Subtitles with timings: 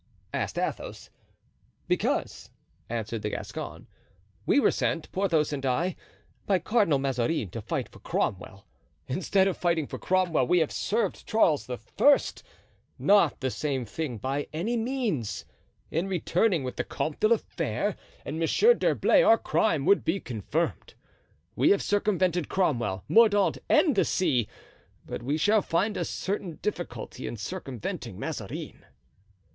[0.33, 1.11] asked Athos.
[1.87, 2.49] "Because,"
[2.89, 3.85] answered the Gascon,
[4.47, 5.95] "we were sent, Porthos and I,
[6.47, 8.65] by Cardinal Mazarin to fight for Cromwell;
[9.07, 14.75] instead of fighting for Cromwell we have served Charles I.—not the same thing by any
[14.75, 15.45] means.
[15.91, 17.95] In returning with the Comte de la Fere
[18.25, 20.95] and Monsieur d'Herblay our crime would be confirmed.
[21.55, 24.47] We have circumvented Cromwell, Mordaunt, and the sea,
[25.05, 28.83] but we shall find a certain difficulty in circumventing Mazarin."